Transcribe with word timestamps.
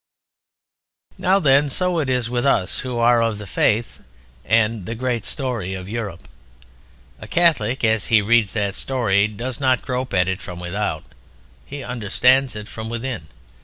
Now 1.19 1.37
then, 1.37 1.69
so 1.69 1.99
it 1.99 2.09
is 2.09 2.27
with 2.27 2.43
us 2.43 2.79
who 2.79 2.97
are 2.97 3.21
of 3.21 3.37
the 3.37 3.45
Faith 3.45 3.99
and 4.43 4.87
the 4.87 4.95
great 4.95 5.25
story 5.25 5.75
of 5.75 5.87
Europe. 5.87 6.27
A 7.19 7.27
Catholic 7.27 7.83
as 7.83 8.07
he 8.07 8.19
reads 8.19 8.53
that 8.53 8.73
story 8.73 9.27
does 9.27 9.59
not 9.59 9.83
grope 9.83 10.15
at 10.15 10.27
it 10.27 10.41
from 10.41 10.59
without, 10.59 11.03
he 11.67 11.83
understands 11.83 12.55
it 12.55 12.67
from 12.67 12.89
within. 12.89 13.27